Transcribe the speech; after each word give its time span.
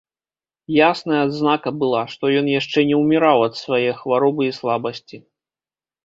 Ясная 0.75 1.17
адзнака 1.25 1.69
была, 1.83 1.99
што 2.13 2.31
ён 2.39 2.45
яшчэ 2.59 2.79
не 2.91 2.95
ўміраў 3.01 3.37
ад 3.49 3.53
свае 3.59 3.83
хваробы 3.99 4.43
і 4.49 4.55
слабасці. 4.59 5.17